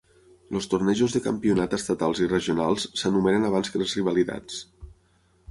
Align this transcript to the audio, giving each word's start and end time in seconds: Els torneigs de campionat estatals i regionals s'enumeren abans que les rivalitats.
Els 0.59 0.67
torneigs 0.69 1.13
de 1.15 1.21
campionat 1.25 1.75
estatals 1.79 2.21
i 2.23 2.31
regionals 2.31 2.87
s'enumeren 3.03 3.47
abans 3.51 3.75
que 3.75 3.83
les 3.85 3.95
rivalitats. 4.01 4.59